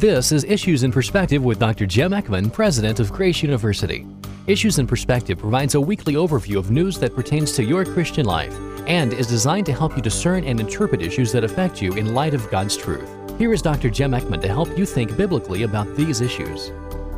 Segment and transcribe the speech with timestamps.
[0.00, 1.84] This is Issues in Perspective with Dr.
[1.84, 4.06] Jim Eckman, President of Grace University.
[4.46, 8.58] Issues in Perspective provides a weekly overview of news that pertains to your Christian life
[8.86, 12.32] and is designed to help you discern and interpret issues that affect you in light
[12.32, 13.10] of God's truth.
[13.36, 13.90] Here is Dr.
[13.90, 16.72] Jim Eckman to help you think biblically about these issues.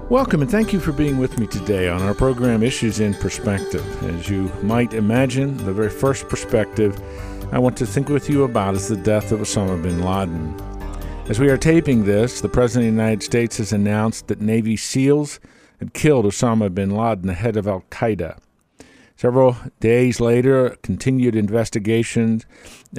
[0.09, 4.03] Welcome and thank you for being with me today on our program Issues in Perspective.
[4.03, 7.01] As you might imagine, the very first perspective
[7.53, 10.72] I want to think with you about is the death of Osama bin Laden.
[11.29, 14.77] As we are taping this, the President of the United States has announced that Navy
[14.77, 15.39] SEALs
[15.79, 18.39] had killed Osama bin Laden, the head of Al Qaeda.
[19.17, 22.45] Several days later, continued investigations,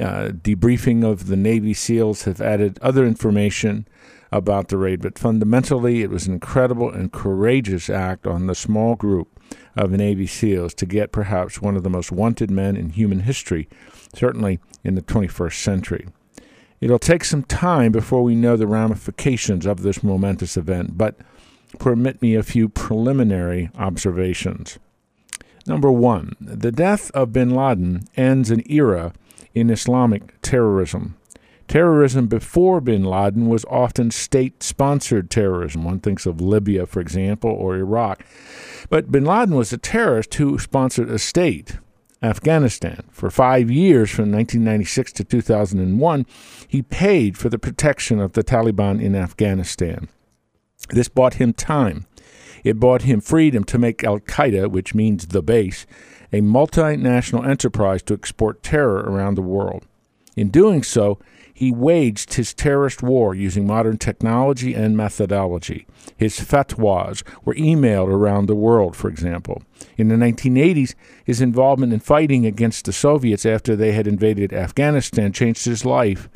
[0.00, 3.86] uh, debriefing of the Navy SEALs have added other information
[4.32, 5.02] about the raid.
[5.02, 9.38] But fundamentally, it was an incredible and courageous act on the small group
[9.76, 13.68] of Navy SEALs to get perhaps one of the most wanted men in human history,
[14.14, 16.06] certainly in the 21st century.
[16.84, 21.16] It'll take some time before we know the ramifications of this momentous event, but
[21.78, 24.78] permit me a few preliminary observations.
[25.66, 29.14] Number one, the death of bin Laden ends an era
[29.54, 31.16] in Islamic terrorism.
[31.68, 35.84] Terrorism before bin Laden was often state sponsored terrorism.
[35.84, 38.22] One thinks of Libya, for example, or Iraq.
[38.90, 41.78] But bin Laden was a terrorist who sponsored a state.
[42.24, 43.02] Afghanistan.
[43.10, 46.26] For five years, from 1996 to 2001,
[46.66, 50.08] he paid for the protection of the Taliban in Afghanistan.
[50.88, 52.06] This bought him time.
[52.64, 55.86] It bought him freedom to make Al Qaeda, which means the base,
[56.32, 59.84] a multinational enterprise to export terror around the world.
[60.34, 61.18] In doing so,
[61.54, 65.86] he waged his terrorist war using modern technology and methodology.
[66.16, 69.62] His fatwas were emailed around the world, for example.
[69.96, 75.32] In the 1980s, his involvement in fighting against the Soviets after they had invaded Afghanistan
[75.32, 76.28] changed his life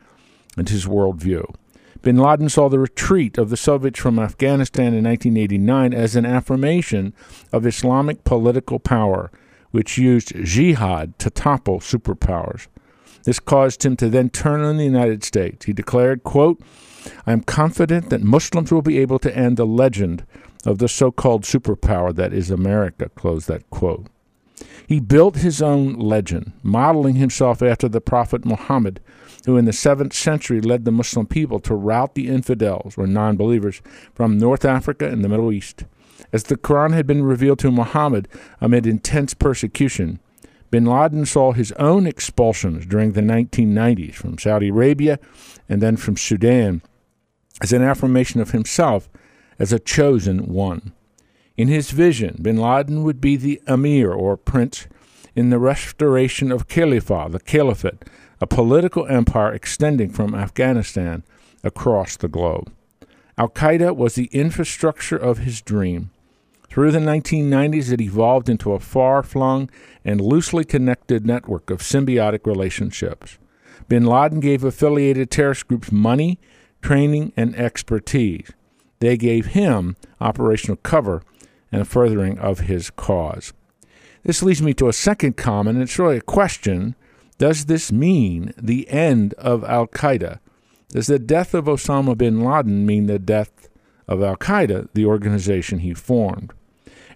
[0.56, 1.52] and his worldview.
[2.00, 7.12] Bin Laden saw the retreat of the Soviets from Afghanistan in 1989 as an affirmation
[7.52, 9.32] of Islamic political power,
[9.72, 12.68] which used jihad to topple superpowers.
[13.28, 15.66] This caused him to then turn on the United States.
[15.66, 16.62] He declared, quote,
[17.26, 20.24] I am confident that Muslims will be able to end the legend
[20.64, 24.06] of the so-called superpower that is America, close that quote.
[24.86, 28.98] He built his own legend, modeling himself after the Prophet Muhammad,
[29.44, 33.36] who in the 7th century led the Muslim people to rout the infidels, or non
[33.36, 33.82] believers,
[34.14, 35.84] from North Africa and the Middle East.
[36.32, 38.26] As the Quran had been revealed to Muhammad
[38.58, 40.18] amid intense persecution,
[40.70, 45.18] bin Laden saw his own expulsions during the 1990s from Saudi Arabia
[45.68, 46.82] and then from Sudan
[47.60, 49.08] as an affirmation of himself
[49.58, 50.92] as a chosen one.
[51.56, 54.86] In his vision, bin Laden would be the emir or prince
[55.34, 58.04] in the restoration of Khalifa, the caliphate,
[58.40, 61.24] a political empire extending from Afghanistan
[61.64, 62.72] across the globe.
[63.36, 66.10] Al Qaeda was the infrastructure of his dream.
[66.78, 69.68] Through the 1990s, it evolved into a far flung
[70.04, 73.36] and loosely connected network of symbiotic relationships.
[73.88, 76.38] Bin Laden gave affiliated terrorist groups money,
[76.80, 78.52] training, and expertise.
[79.00, 81.24] They gave him operational cover
[81.72, 83.52] and furthering of his cause.
[84.22, 85.82] This leads me to a second comment.
[85.82, 86.94] It's really a question
[87.38, 90.38] Does this mean the end of Al Qaeda?
[90.90, 93.68] Does the death of Osama bin Laden mean the death
[94.06, 96.52] of Al Qaeda, the organization he formed?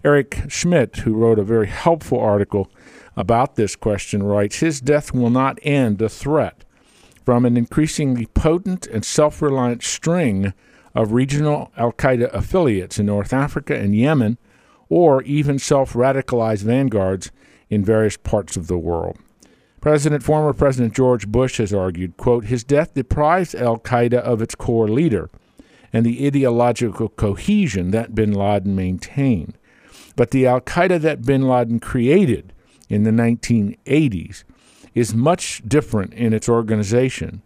[0.03, 2.69] Eric Schmitt, who wrote a very helpful article
[3.15, 6.65] about this question, writes His death will not end the threat
[7.23, 10.53] from an increasingly potent and self reliant string
[10.93, 14.37] of regional Al Qaeda affiliates in North Africa and Yemen,
[14.89, 17.31] or even self radicalized vanguards
[17.69, 19.17] in various parts of the world.
[19.79, 24.55] President, former President George Bush has argued, quote, his death deprives Al Qaeda of its
[24.55, 25.29] core leader
[25.91, 29.57] and the ideological cohesion that bin Laden maintained.
[30.15, 32.53] But the Al Qaeda that bin Laden created
[32.89, 34.43] in the 1980s
[34.93, 37.41] is much different in its organization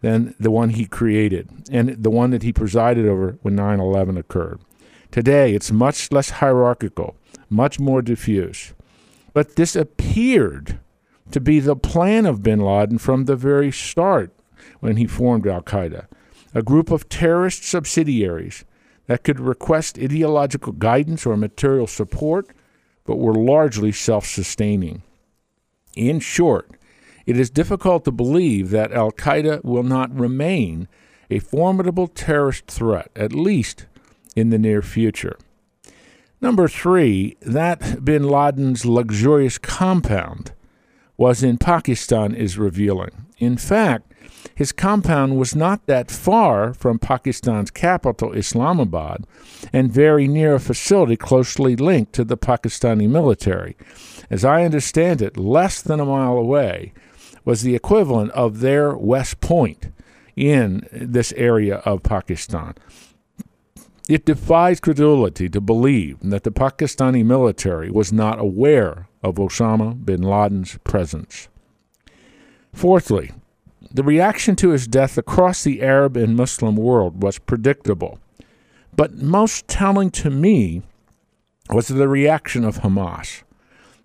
[0.00, 4.16] than the one he created and the one that he presided over when 9 11
[4.16, 4.60] occurred.
[5.10, 7.16] Today, it's much less hierarchical,
[7.48, 8.74] much more diffuse.
[9.32, 10.78] But this appeared
[11.30, 14.32] to be the plan of bin Laden from the very start
[14.80, 16.06] when he formed Al Qaeda
[16.54, 18.64] a group of terrorist subsidiaries
[19.06, 22.48] that could request ideological guidance or material support,
[23.04, 25.02] but were largely self sustaining.
[25.96, 26.70] In short,
[27.26, 30.88] it is difficult to believe that Al Qaeda will not remain
[31.30, 33.86] a formidable terrorist threat, at least
[34.36, 35.38] in the near future.
[36.40, 40.52] Number three, that bin Laden's luxurious compound
[41.16, 43.26] was in Pakistan is revealing.
[43.38, 44.12] In fact,
[44.54, 49.26] his compound was not that far from Pakistan's capital, Islamabad,
[49.72, 53.76] and very near a facility closely linked to the Pakistani military.
[54.30, 56.92] As I understand it, less than a mile away
[57.44, 59.92] was the equivalent of their West Point
[60.36, 62.74] in this area of Pakistan.
[64.08, 70.20] It defies credulity to believe that the Pakistani military was not aware of Osama bin
[70.20, 71.48] Laden's presence.
[72.72, 73.32] Fourthly,
[73.94, 78.18] the reaction to his death across the Arab and Muslim world was predictable.
[78.96, 80.82] But most telling to me
[81.70, 83.44] was the reaction of Hamas.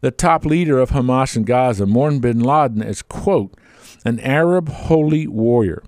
[0.02, 3.56] The top leader of Hamas in Gaza mourned bin Laden as, quote,
[4.06, 5.84] an Arab holy warrior.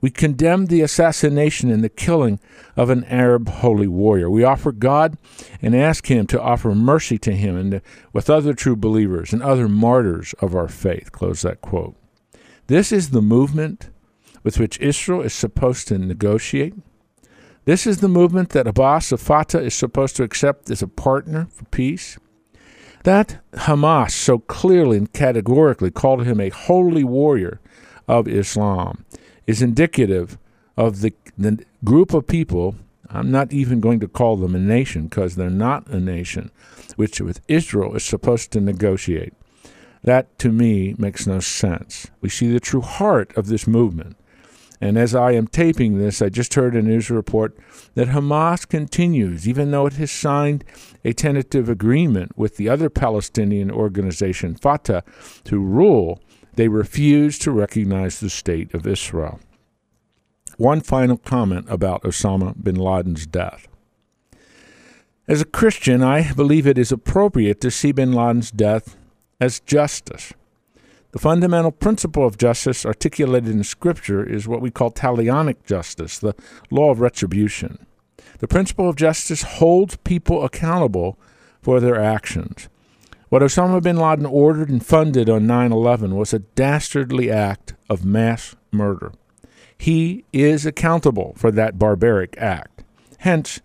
[0.00, 2.38] We condemn the assassination and the killing
[2.76, 4.30] of an Arab holy warrior.
[4.30, 5.18] We offer God
[5.60, 9.42] and ask Him to offer mercy to him and to, with other true believers and
[9.42, 11.10] other martyrs of our faith.
[11.10, 11.97] Close that quote.
[12.68, 13.88] This is the movement
[14.42, 16.74] with which Israel is supposed to negotiate.
[17.64, 21.48] This is the movement that Abbas of Fatah is supposed to accept as a partner
[21.50, 22.18] for peace.
[23.04, 27.58] That Hamas so clearly and categorically called him a holy warrior
[28.06, 29.06] of Islam
[29.46, 30.36] is indicative
[30.76, 32.74] of the, the group of people.
[33.08, 36.50] I'm not even going to call them a nation because they're not a nation,
[36.96, 39.32] which with Israel is supposed to negotiate.
[40.02, 42.08] That to me makes no sense.
[42.20, 44.16] We see the true heart of this movement.
[44.80, 47.56] And as I am taping this, I just heard a news report
[47.94, 50.64] that Hamas continues, even though it has signed
[51.04, 55.02] a tentative agreement with the other Palestinian organization, Fatah,
[55.44, 56.20] to rule,
[56.54, 59.40] they refuse to recognize the state of Israel.
[60.58, 63.66] One final comment about Osama bin Laden's death.
[65.26, 68.96] As a Christian, I believe it is appropriate to see bin Laden's death
[69.40, 70.32] as justice.
[71.12, 76.34] The fundamental principle of justice articulated in Scripture is what we call talionic justice, the
[76.70, 77.86] law of retribution.
[78.40, 81.18] The principle of justice holds people accountable
[81.62, 82.68] for their actions.
[83.30, 88.04] What Osama bin Laden ordered and funded on 9 11 was a dastardly act of
[88.04, 89.12] mass murder.
[89.76, 92.84] He is accountable for that barbaric act.
[93.18, 93.60] Hence,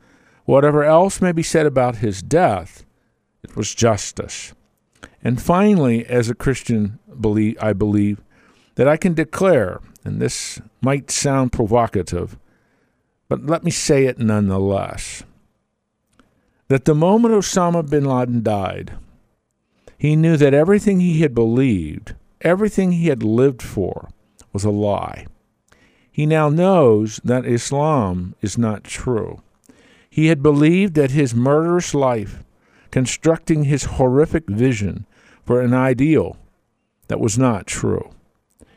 [0.46, 2.84] whatever else may be said about his death,
[3.42, 4.54] it was justice.
[5.24, 8.22] And finally, as a Christian, believe, I believe
[8.75, 12.38] that I can declare, and this might sound provocative,
[13.30, 15.24] but let me say it nonetheless,
[16.68, 18.94] that the moment Osama bin Laden died,
[19.98, 24.10] he knew that everything he had believed, everything he had lived for,
[24.52, 25.25] was a lie.
[26.12, 29.42] He now knows that Islam is not true.
[30.10, 32.44] He had believed that his murderous life,
[32.92, 35.06] constructing his horrific vision
[35.44, 36.38] for an ideal
[37.07, 38.12] that was not true.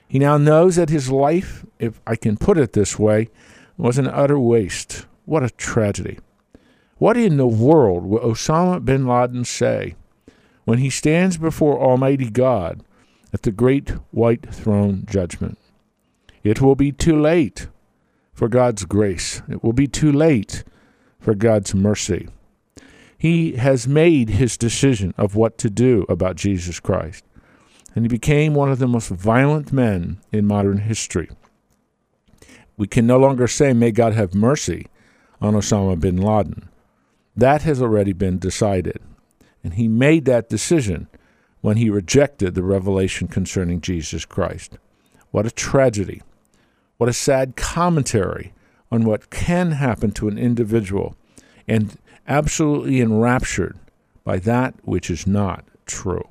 [0.08, 3.28] He now knows that his life, if I can put it this way,
[3.76, 5.06] was an utter waste.
[5.24, 6.18] What a tragedy.
[6.98, 9.96] What in the world will Osama bin Laden say
[10.64, 12.82] when he stands before Almighty God
[13.32, 15.58] at the great white throne judgment?
[16.42, 17.68] It will be too late
[18.32, 19.42] for God's grace.
[19.48, 20.62] It will be too late
[21.18, 22.28] for God's mercy.
[23.26, 27.24] He has made his decision of what to do about Jesus Christ
[27.96, 31.30] and he became one of the most violent men in modern history.
[32.76, 34.86] We can no longer say, May God have mercy
[35.40, 36.68] on Osama bin Laden.
[37.34, 39.00] That has already been decided.
[39.64, 41.08] And he made that decision
[41.62, 44.78] when he rejected the revelation concerning Jesus Christ.
[45.30, 46.22] What a tragedy.
[46.98, 48.52] What a sad commentary
[48.92, 51.16] on what can happen to an individual
[51.66, 53.78] and absolutely enraptured
[54.24, 56.28] by that which is not true.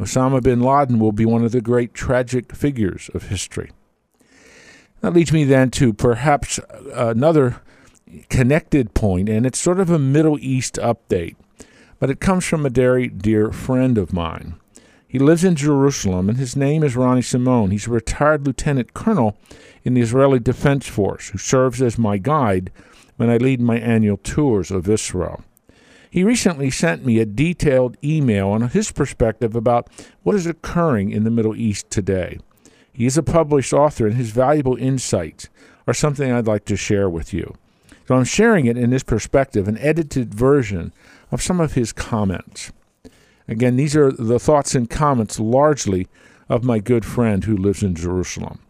[0.00, 3.70] Osama bin Laden will be one of the great tragic figures of history.
[5.02, 6.58] That leads me then to perhaps
[6.94, 7.60] another
[8.28, 11.36] connected point, and it's sort of a Middle East update,
[11.98, 14.54] but it comes from a very dear friend of mine.
[15.06, 17.70] He lives in Jerusalem, and his name is Ronnie Simone.
[17.70, 19.36] He's a retired lieutenant colonel
[19.84, 22.70] in the Israeli Defense Force who serves as my guide
[23.20, 25.44] when I lead my annual tours of Israel.
[26.10, 29.88] He recently sent me a detailed email on his perspective about
[30.22, 32.38] what is occurring in the Middle East today.
[32.90, 35.50] He is a published author, and his valuable insights
[35.86, 37.56] are something I'd like to share with you.
[38.08, 40.90] So I'm sharing it in this perspective, an edited version
[41.30, 42.72] of some of his comments.
[43.46, 46.08] Again, these are the thoughts and comments largely
[46.48, 48.60] of my good friend who lives in Jerusalem.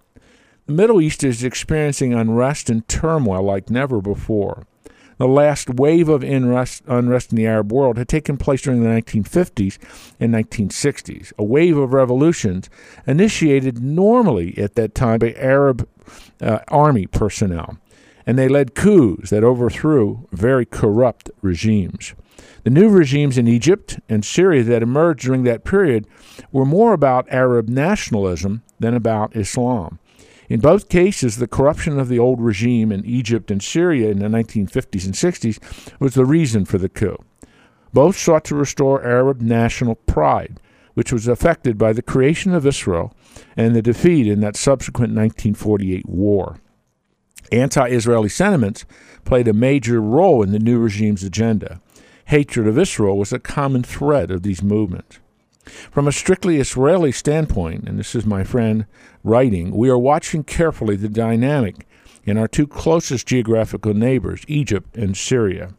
[0.70, 4.68] The Middle East is experiencing unrest and turmoil like never before.
[5.18, 8.88] The last wave of unrest, unrest in the Arab world had taken place during the
[8.88, 9.78] 1950s
[10.20, 12.70] and 1960s, a wave of revolutions
[13.04, 15.88] initiated normally at that time by Arab
[16.40, 17.76] uh, army personnel,
[18.24, 22.14] and they led coups that overthrew very corrupt regimes.
[22.62, 26.06] The new regimes in Egypt and Syria that emerged during that period
[26.52, 29.98] were more about Arab nationalism than about Islam.
[30.50, 34.26] In both cases, the corruption of the old regime in Egypt and Syria in the
[34.26, 35.60] 1950s and 60s
[36.00, 37.16] was the reason for the coup.
[37.92, 40.58] Both sought to restore Arab national pride,
[40.94, 43.14] which was affected by the creation of Israel
[43.56, 46.58] and the defeat in that subsequent 1948 war.
[47.52, 48.84] Anti Israeli sentiments
[49.24, 51.80] played a major role in the new regime's agenda.
[52.24, 55.19] Hatred of Israel was a common thread of these movements.
[55.90, 58.86] From a strictly Israeli standpoint, and this is my friend
[59.24, 61.86] writing, we are watching carefully the dynamic
[62.24, 65.74] in our two closest geographical neighbors, Egypt and Syria.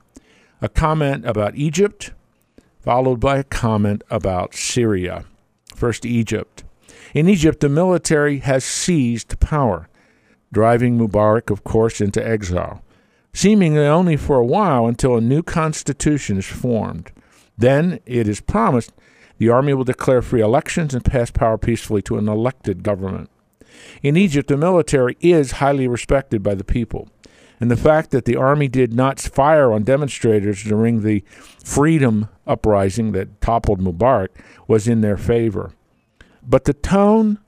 [0.62, 2.12] A comment about Egypt,
[2.80, 5.26] followed by a comment about Syria.
[5.76, 6.64] First, Egypt.
[7.14, 9.88] In Egypt, the military has seized power,
[10.52, 12.84] driving Mubarak, of course, into exile,
[13.34, 17.12] seemingly only for a while until a new constitution is formed.
[17.58, 18.92] Then it is promised
[19.42, 23.28] the army will declare free elections and pass power peacefully to an elected government.
[24.04, 27.10] In Egypt, the military is highly respected by the people.
[27.60, 31.24] And the fact that the army did not fire on demonstrators during the
[31.66, 34.28] freedom uprising that toppled Mubarak
[34.68, 35.72] was in their favor.
[36.44, 37.40] But the tone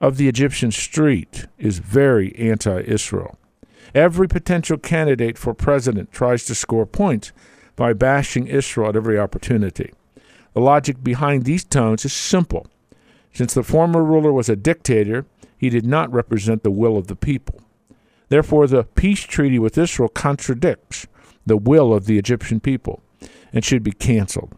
[0.00, 3.36] of the Egyptian street is very anti Israel.
[3.94, 7.30] Every potential candidate for president tries to score points
[7.76, 9.92] by bashing Israel at every opportunity.
[10.54, 12.66] The logic behind these tones is simple.
[13.32, 15.24] Since the former ruler was a dictator,
[15.56, 17.60] he did not represent the will of the people.
[18.28, 21.06] Therefore, the peace treaty with Israel contradicts
[21.46, 23.02] the will of the Egyptian people
[23.52, 24.54] and should be canceled.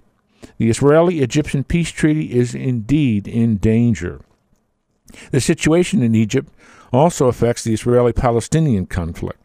[0.58, 4.20] The Israeli Egyptian peace treaty is indeed in danger.
[5.30, 6.52] The situation in Egypt
[6.92, 9.38] also affects the Israeli Palestinian conflict.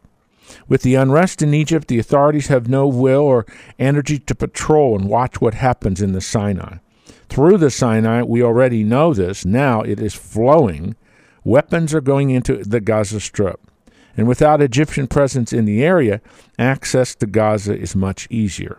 [0.68, 3.46] With the unrest in Egypt, the authorities have no will or
[3.78, 6.78] energy to patrol and watch what happens in the Sinai.
[7.28, 9.44] Through the Sinai, we already know this.
[9.44, 10.96] Now it is flowing.
[11.44, 13.60] Weapons are going into the Gaza Strip.
[14.16, 16.20] And without Egyptian presence in the area,
[16.58, 18.78] access to Gaza is much easier.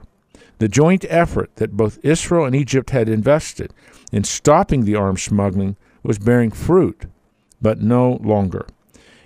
[0.59, 3.73] The joint effort that both Israel and Egypt had invested
[4.11, 7.05] in stopping the arms smuggling was bearing fruit,
[7.61, 8.67] but no longer.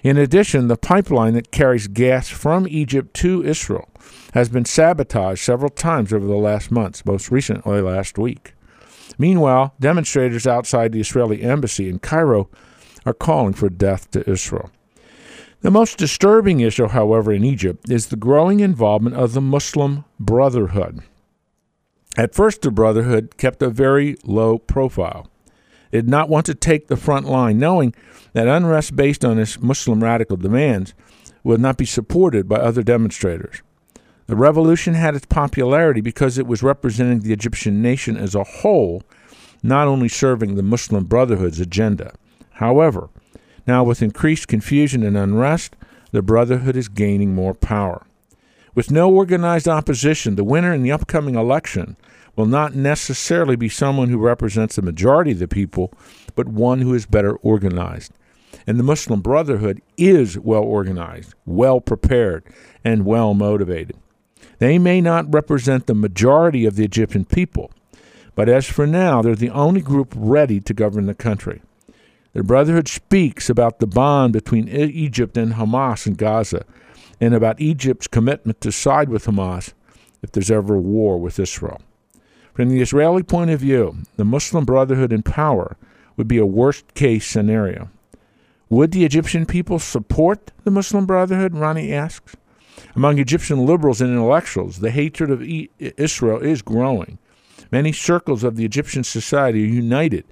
[0.05, 3.89] In addition, the pipeline that carries gas from Egypt to Israel
[4.35, 8.53] has been sabotaged several times over the last months, most recently last week.
[9.17, 12.51] Meanwhile, demonstrators outside the Israeli embassy in Cairo
[13.03, 14.69] are calling for death to Israel.
[15.61, 20.99] The most disturbing issue, however, in Egypt is the growing involvement of the Muslim Brotherhood.
[22.15, 25.31] At first, the Brotherhood kept a very low profile
[25.95, 27.95] did not want to take the front line, knowing
[28.33, 30.93] that unrest based on its Muslim radical demands
[31.43, 33.61] would not be supported by other demonstrators.
[34.27, 39.03] The revolution had its popularity because it was representing the Egyptian nation as a whole,
[39.63, 42.13] not only serving the Muslim Brotherhood's agenda.
[42.53, 43.09] However,
[43.65, 45.75] now with increased confusion and unrest,
[46.11, 48.05] the Brotherhood is gaining more power.
[48.73, 51.95] With no organized opposition, the winner in the upcoming election
[52.35, 55.93] will not necessarily be someone who represents the majority of the people,
[56.35, 58.11] but one who is better organized.
[58.67, 62.43] And the Muslim Brotherhood is well organized, well prepared,
[62.83, 63.97] and well motivated.
[64.59, 67.71] They may not represent the majority of the Egyptian people,
[68.35, 71.61] but as for now, they're the only group ready to govern the country.
[72.33, 76.65] The Brotherhood speaks about the bond between Egypt and Hamas in Gaza,
[77.21, 79.73] and about Egypt's commitment to side with Hamas
[80.21, 81.81] if there's ever a war with Israel.
[82.55, 85.75] From the Israeli point of view, the Muslim Brotherhood in power
[86.15, 87.89] would be a worst case scenario.
[88.69, 91.53] Would the Egyptian people support the Muslim Brotherhood?
[91.53, 92.37] Ronnie asks.
[92.95, 95.43] Among Egyptian liberals and intellectuals, the hatred of
[95.79, 97.17] Israel is growing.
[97.73, 100.23] Many circles of the Egyptian society are united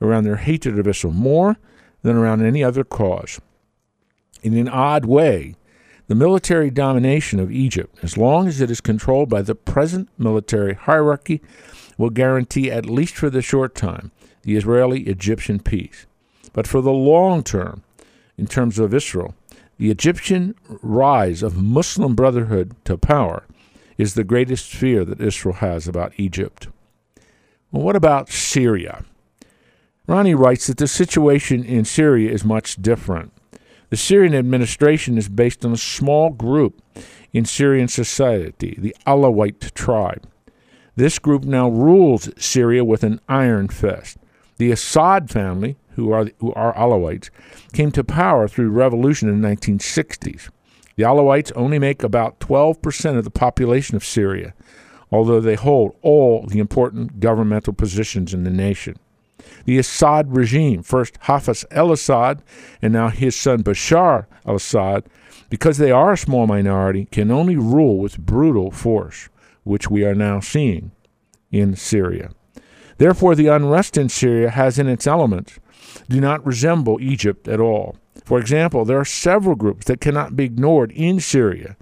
[0.00, 1.58] around their hatred of Israel more
[2.00, 3.38] than around any other cause.
[4.42, 5.56] In an odd way,
[6.08, 10.74] the military domination of Egypt, as long as it is controlled by the present military
[10.74, 11.42] hierarchy,
[11.98, 16.06] will guarantee, at least for the short time, the Israeli Egyptian peace.
[16.52, 17.82] But for the long term,
[18.38, 19.34] in terms of Israel,
[19.78, 23.44] the Egyptian rise of Muslim Brotherhood to power
[23.98, 26.68] is the greatest fear that Israel has about Egypt.
[27.72, 29.04] Well, what about Syria?
[30.06, 33.32] Ronnie writes that the situation in Syria is much different.
[33.88, 36.82] The Syrian administration is based on a small group
[37.32, 40.28] in Syrian society, the Alawite tribe.
[40.96, 44.16] This group now rules Syria with an iron fist.
[44.56, 47.30] The Assad family, who are, who are Alawites,
[47.72, 50.48] came to power through revolution in the 1960s.
[50.96, 54.54] The Alawites only make about 12% of the population of Syria,
[55.12, 58.96] although they hold all the important governmental positions in the nation.
[59.64, 62.42] The Assad regime, first Hafez al Assad
[62.80, 65.04] and now his son Bashar al Assad,
[65.50, 69.28] because they are a small minority, can only rule with brutal force,
[69.64, 70.90] which we are now seeing
[71.50, 72.30] in Syria.
[72.98, 75.58] Therefore, the unrest in Syria has in its elements
[76.08, 77.96] do not resemble Egypt at all.
[78.24, 81.76] For example, there are several groups that cannot be ignored in Syria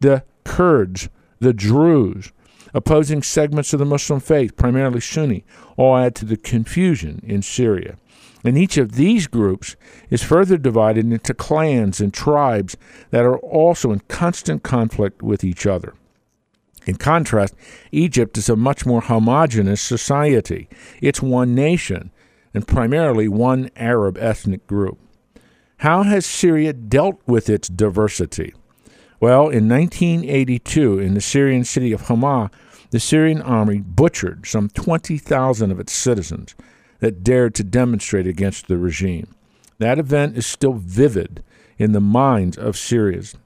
[0.00, 2.32] the Kurds, the Druze,
[2.74, 5.44] opposing segments of the Muslim faith, primarily Sunni,
[5.76, 7.96] all add to the confusion in Syria.
[8.44, 9.76] And each of these groups
[10.10, 12.76] is further divided into clans and tribes
[13.10, 15.94] that are also in constant conflict with each other.
[16.84, 17.54] In contrast,
[17.92, 20.68] Egypt is a much more homogeneous society.
[21.00, 22.10] It's one nation
[22.52, 24.98] and primarily one Arab ethnic group.
[25.78, 28.54] How has Syria dealt with its diversity?
[29.22, 32.50] Well, in 1982, in the Syrian city of Hama,
[32.90, 36.56] the Syrian army butchered some 20,000 of its citizens
[36.98, 39.32] that dared to demonstrate against the regime.
[39.78, 41.44] That event is still vivid
[41.78, 43.36] in the minds of Syrians.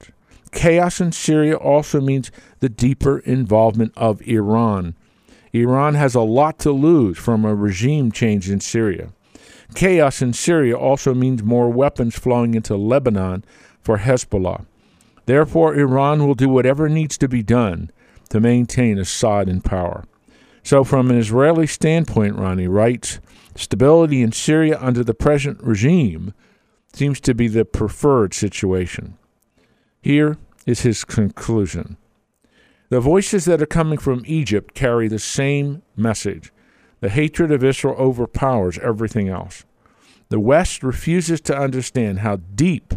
[0.51, 2.31] Chaos in Syria also means
[2.61, 4.95] the deeper involvement of Iran.
[5.53, 9.11] Iran has a lot to lose from a regime change in Syria.
[9.75, 13.45] Chaos in Syria also means more weapons flowing into Lebanon
[13.83, 14.65] for Hezbollah.
[15.27, 17.91] Therefore, Iran will do whatever needs to be done
[18.31, 20.05] to maintain Assad in power.
[20.63, 23.21] So, from an Israeli standpoint, Ronnie writes,
[23.55, 26.33] stability in Syria under the present regime
[26.93, 29.19] seems to be the preferred situation.
[30.01, 31.97] Here is his conclusion.
[32.89, 36.53] The voices that are coming from Egypt carry the same message.
[37.01, 39.65] The hatred of Israel overpowers everything else.
[40.29, 42.95] The West refuses to understand how deep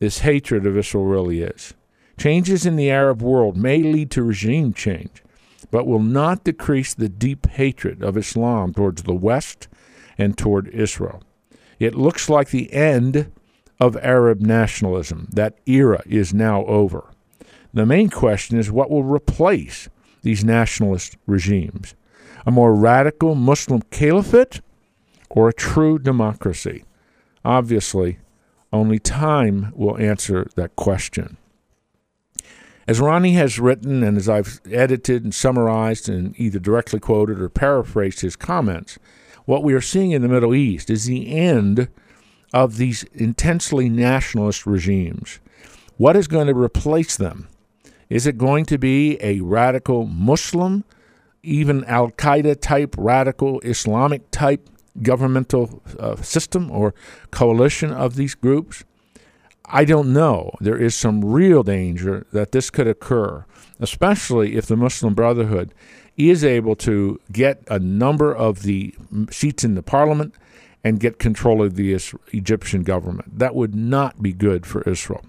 [0.00, 1.74] this hatred of Israel really is.
[2.18, 5.22] Changes in the Arab world may lead to regime change,
[5.70, 9.68] but will not decrease the deep hatred of Islam towards the West
[10.18, 11.22] and toward Israel.
[11.78, 13.30] It looks like the end
[13.78, 15.28] of Arab nationalism.
[15.32, 17.10] That era is now over.
[17.72, 19.88] The main question is what will replace
[20.22, 21.94] these nationalist regimes?
[22.46, 24.60] A more radical Muslim caliphate
[25.30, 26.84] or a true democracy?
[27.44, 28.18] Obviously,
[28.72, 31.36] only time will answer that question.
[32.86, 37.48] As Ronnie has written and as I've edited and summarized and either directly quoted or
[37.48, 38.98] paraphrased his comments,
[39.44, 41.88] what we are seeing in the Middle East is the end
[42.52, 45.38] of these intensely nationalist regimes.
[45.96, 47.48] What is going to replace them?
[48.08, 50.84] Is it going to be a radical Muslim,
[51.42, 54.68] even Al Qaeda type, radical Islamic type
[55.02, 56.94] governmental uh, system or
[57.30, 58.84] coalition of these groups?
[59.66, 60.52] I don't know.
[60.60, 63.44] There is some real danger that this could occur,
[63.78, 65.72] especially if the Muslim Brotherhood
[66.16, 68.94] is able to get a number of the
[69.30, 70.34] seats in the parliament
[70.82, 71.98] and get control of the
[72.32, 73.38] Egyptian government.
[73.38, 75.24] That would not be good for Israel.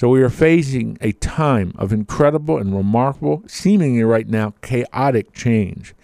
[0.00, 5.94] So we are facing a time of incredible and remarkable, seemingly right now chaotic change.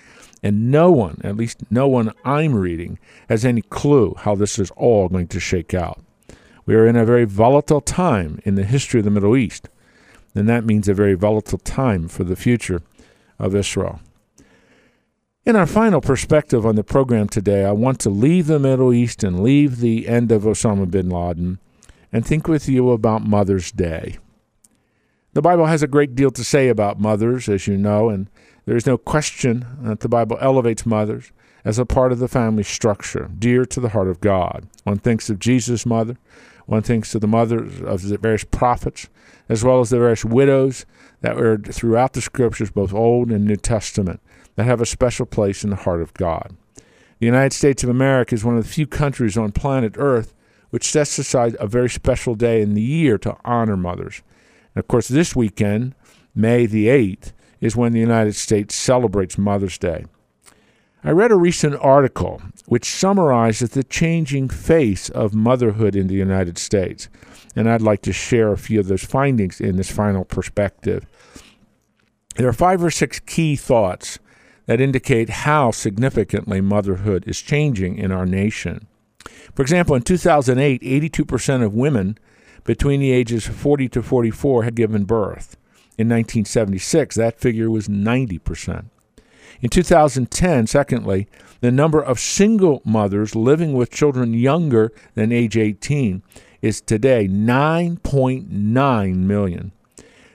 [0.47, 4.71] And no one, at least no one I'm reading, has any clue how this is
[4.77, 6.01] all going to shake out.
[6.65, 9.69] We are in a very volatile time in the history of the Middle East,
[10.37, 12.81] and that means a very volatile time for the future
[13.41, 13.99] of Israel.
[15.45, 19.25] In our final perspective on the program today, I want to leave the Middle East
[19.25, 21.59] and leave the end of Osama bin Laden
[22.13, 24.19] and think with you about Mother's Day.
[25.37, 28.31] The Bible has a great deal to say about mothers, as you know, and
[28.65, 31.31] there is no question that the Bible elevates mothers
[31.63, 34.67] as a part of the family structure, dear to the heart of God.
[34.85, 36.17] One thinks of Jesus' mother,
[36.65, 39.11] one thinks of the mothers of the various prophets,
[39.47, 40.87] as well as the various widows
[41.21, 44.23] that were throughout the scriptures, both Old and New Testament,
[44.55, 46.57] that have a special place in the heart of God.
[47.19, 50.33] The United States of America is one of the few countries on planet Earth
[50.71, 54.23] which sets aside a very special day in the year to honor mothers.
[54.77, 55.95] And of course, this weekend,
[56.35, 60.05] May the 8th, is when the United States celebrates Mother's Day.
[61.03, 66.59] I read a recent article which summarizes the changing face of motherhood in the United
[66.59, 67.09] States,
[67.55, 71.07] and I'd like to share a few of those findings in this final perspective.
[72.35, 74.19] There are five or six key thoughts
[74.67, 78.87] that indicate how significantly motherhood is changing in our nation.
[79.55, 82.19] For example, in 2008, 82% of women
[82.67, 85.57] between the ages of 40 to 44 had given birth.
[85.97, 88.91] In 1976, that figure was 90%.
[89.63, 91.29] In 2010, secondly,
[91.61, 96.23] the number of single mothers living with children younger than age 18
[96.61, 99.73] is today 9.9 million.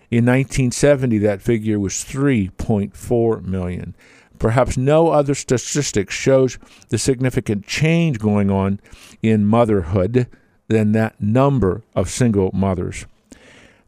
[0.10, 3.96] In 1970, that figure was 3.4 million.
[4.40, 6.58] Perhaps no other statistic shows
[6.90, 8.80] the significant change going on
[9.22, 10.28] in motherhood
[10.72, 13.06] than that number of single mothers.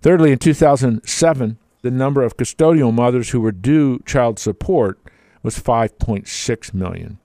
[0.01, 4.99] Thirdly, in 2007, the number of custodial mothers who were due child support
[5.41, 7.19] was 5.6 million.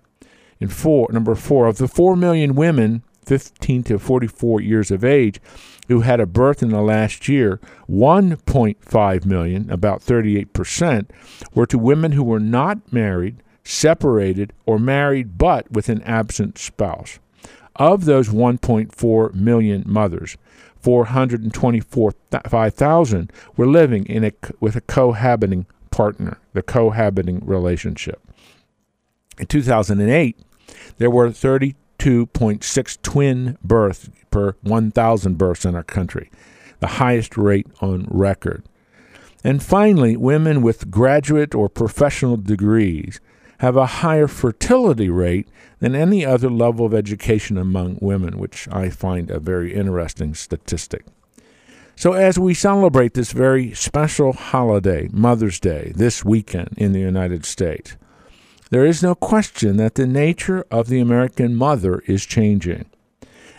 [0.60, 5.40] In four, number four, of the 4 million women 15 to 44 years of age
[5.88, 11.06] who had a birth in the last year, 1.5 million, about 38%,
[11.54, 17.18] were to women who were not married, separated, or married but with an absent spouse.
[17.78, 20.36] Of those 1.4 million mothers,
[20.80, 28.22] 425,000 were living in a, with a cohabiting partner, the cohabiting relationship.
[29.38, 30.38] In 2008,
[30.98, 36.30] there were 32.6 twin births per 1,000 births in our country,
[36.80, 38.64] the highest rate on record.
[39.44, 43.20] And finally, women with graduate or professional degrees
[43.58, 45.48] have a higher fertility rate
[45.80, 51.04] than any other level of education among women, which I find a very interesting statistic.
[51.96, 57.44] So, as we celebrate this very special holiday, Mother's Day, this weekend in the United
[57.44, 57.96] States,
[58.70, 62.86] there is no question that the nature of the American mother is changing.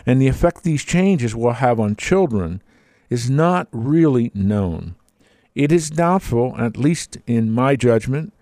[0.06, 2.62] And the effect these changes will have on children
[3.10, 4.94] is not really known.
[5.54, 8.32] It is doubtful, at least in my judgment,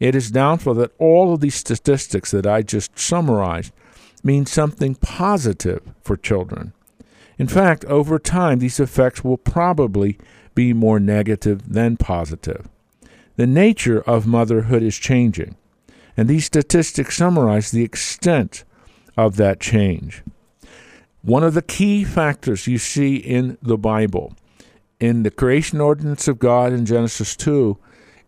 [0.00, 3.72] it is doubtful that all of these statistics that I just summarized
[4.22, 6.72] mean something positive for children.
[7.38, 10.18] In fact, over time, these effects will probably
[10.54, 12.68] be more negative than positive.
[13.36, 15.56] The nature of motherhood is changing,
[16.16, 18.64] and these statistics summarize the extent
[19.16, 20.24] of that change.
[21.22, 24.34] One of the key factors you see in the Bible,
[24.98, 27.78] in the creation ordinance of God in Genesis 2,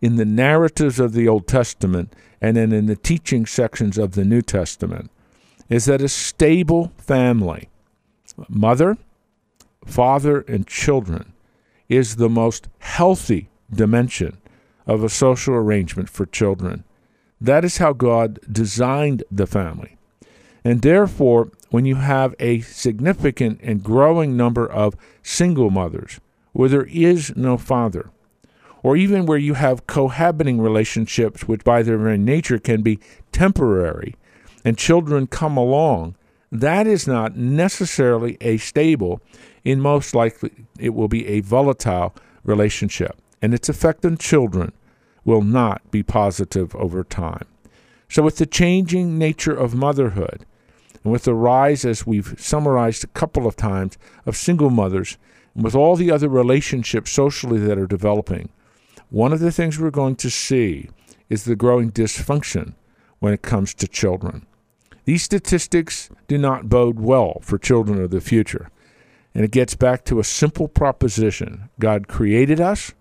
[0.01, 4.25] in the narratives of the Old Testament and then in the teaching sections of the
[4.25, 5.11] New Testament
[5.69, 7.69] is that a stable family,
[8.49, 8.97] mother,
[9.85, 11.33] father, and children,
[11.87, 14.37] is the most healthy dimension
[14.87, 16.83] of a social arrangement for children.
[17.39, 19.97] That is how God designed the family.
[20.63, 26.19] And therefore, when you have a significant and growing number of single mothers
[26.51, 28.11] where there is no father,
[28.83, 32.99] or even where you have cohabiting relationships, which by their very nature can be
[33.31, 34.15] temporary,
[34.65, 36.15] and children come along,
[36.51, 39.21] that is not necessarily a stable,
[39.63, 42.13] in most likely it will be a volatile
[42.43, 44.71] relationship, and its effect on children
[45.23, 47.45] will not be positive over time.
[48.09, 50.45] So, with the changing nature of motherhood,
[51.03, 55.17] and with the rise, as we've summarized a couple of times, of single mothers,
[55.55, 58.49] and with all the other relationships socially that are developing,
[59.11, 60.89] one of the things we're going to see
[61.29, 62.73] is the growing dysfunction
[63.19, 64.45] when it comes to children.
[65.03, 68.69] These statistics do not bode well for children of the future.
[69.35, 72.93] And it gets back to a simple proposition God created us,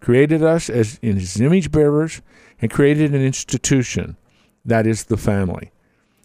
[0.00, 2.22] created us as in his image bearers,
[2.60, 4.16] and created an institution
[4.64, 5.70] that is the family.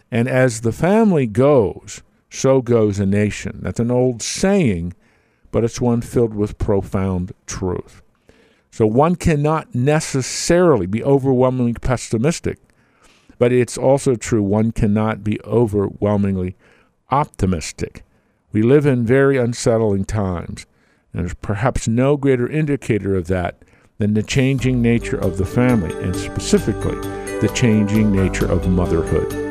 [0.10, 3.60] And as the family goes, so goes a nation.
[3.62, 4.94] That's an old saying,
[5.52, 8.02] but it's one filled with profound truth.
[8.72, 12.58] So one cannot necessarily be overwhelmingly pessimistic,
[13.38, 16.56] but it's also true one cannot be overwhelmingly
[17.10, 18.04] optimistic.
[18.54, 20.66] We live in very unsettling times,
[21.12, 23.62] and there's perhaps no greater indicator of that
[23.98, 26.96] than the changing nature of the family, and specifically
[27.40, 29.51] the changing nature of motherhood.